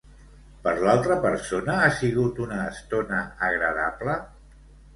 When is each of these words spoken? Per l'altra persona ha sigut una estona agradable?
Per 0.67 0.71
l'altra 0.85 1.17
persona 1.25 1.75
ha 1.83 1.91
sigut 1.99 2.43
una 2.47 2.59
estona 2.73 3.23
agradable? 3.51 4.21